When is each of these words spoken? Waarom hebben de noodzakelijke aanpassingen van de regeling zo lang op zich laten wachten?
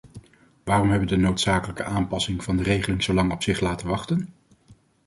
Waarom 0.63 0.89
hebben 0.89 1.07
de 1.07 1.17
noodzakelijke 1.17 1.83
aanpassingen 1.83 2.43
van 2.43 2.57
de 2.57 2.63
regeling 2.63 3.03
zo 3.03 3.13
lang 3.13 3.31
op 3.31 3.43
zich 3.43 3.59
laten 3.59 3.87
wachten? 3.87 4.33